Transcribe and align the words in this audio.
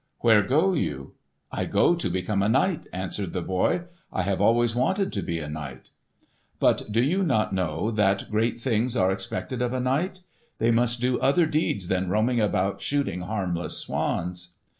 "Where 0.21 0.41
go 0.41 0.73
you?" 0.73 1.13
"I 1.51 1.65
go 1.65 1.93
to 1.93 2.09
become 2.09 2.41
a 2.41 2.49
knight," 2.49 2.87
answered 2.91 3.33
the 3.33 3.41
boy. 3.43 3.81
"I 4.11 4.23
have 4.23 4.41
always 4.41 4.73
wanted 4.73 5.13
to 5.13 5.21
be 5.21 5.37
a 5.37 5.47
knight." 5.47 5.91
"But 6.59 6.91
do 6.91 7.03
you 7.03 7.21
not 7.21 7.53
know 7.53 7.91
that 7.91 8.31
great 8.31 8.59
things 8.59 8.97
are 8.97 9.11
expected 9.11 9.61
of 9.61 9.73
a 9.73 9.79
knight? 9.79 10.21
They 10.57 10.71
must 10.71 11.01
do 11.01 11.19
other 11.19 11.45
deeds 11.45 11.87
than 11.87 12.09
roaming 12.09 12.39
about 12.39 12.81
shooting 12.81 13.21
harmless 13.21 13.77
swans." 13.77 14.55